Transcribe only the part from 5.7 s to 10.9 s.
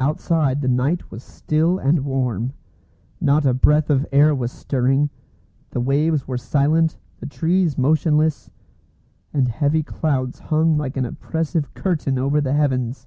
waves were silent, the trees motionless, and heavy clouds hung